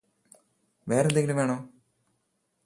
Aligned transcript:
വേറെയെന്തെങ്കിലും 0.87 1.37
വേണോ 1.37 1.57